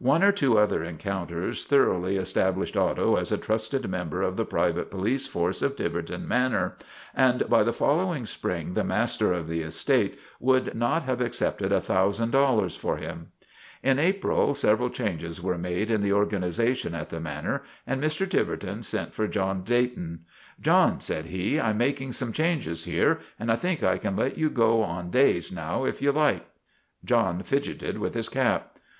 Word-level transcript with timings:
One 0.00 0.24
or 0.24 0.32
two 0.32 0.58
other 0.58 0.80
such 0.84 0.88
encounters 0.90 1.64
thoroughly 1.64 2.18
es 2.18 2.32
tablished 2.32 2.76
Otto 2.76 3.14
as 3.14 3.30
a 3.30 3.38
trusted 3.38 3.88
member 3.88 4.20
of 4.20 4.34
the 4.34 4.44
private 4.44 4.90
police 4.90 5.28
force 5.28 5.62
of 5.62 5.76
Tiverton 5.76 6.26
Manor, 6.26 6.74
and 7.14 7.48
by 7.48 7.62
the 7.62 7.72
follow 7.72 8.12
ing 8.12 8.26
spring 8.26 8.74
the 8.74 8.82
master 8.82 9.32
of 9.32 9.46
the 9.46 9.60
estate 9.60 10.18
would 10.40 10.74
not 10.74 11.04
have 11.04 11.20
accepted 11.20 11.70
a 11.70 11.80
thousand 11.80 12.32
dollars 12.32 12.74
for 12.74 12.96
him. 12.96 13.28
In 13.80 14.00
April 14.00 14.54
several 14.54 14.90
changes 14.90 15.40
were 15.40 15.56
made 15.56 15.88
in 15.88 16.02
the 16.02 16.10
or 16.10 16.26
ganization 16.26 16.92
at 16.92 17.10
the 17.10 17.20
Manor 17.20 17.62
and 17.86 18.02
Mr. 18.02 18.28
Tiverton 18.28 18.82
sent 18.82 19.14
for 19.14 19.28
John 19.28 19.62
Dayton." 19.62 20.24
John/' 20.60 21.00
said 21.00 21.26
he," 21.26 21.60
I 21.60 21.70
'm 21.70 21.78
making 21.78 22.10
some 22.10 22.32
changes 22.32 22.86
here, 22.86 23.20
and 23.38 23.52
I 23.52 23.54
think 23.54 23.84
I 23.84 23.98
can 23.98 24.16
let 24.16 24.36
you 24.36 24.50
go 24.50 24.82
on 24.82 25.10
days 25.10 25.52
now 25.52 25.84
if 25.84 26.02
you 26.02 26.10
like." 26.10 26.44
John 27.04 27.44
fidgeted' 27.44 27.98
with 27.98 28.14
his 28.14 28.28
cap. 28.28 28.76